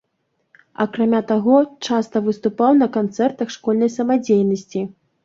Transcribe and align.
Акрамя 0.85 1.19
таго, 1.31 1.57
часта 1.87 2.21
выступаў 2.29 2.71
на 2.79 2.87
канцэртах 2.97 3.53
школьнай 3.57 3.93
самадзейнасці. 3.97 4.81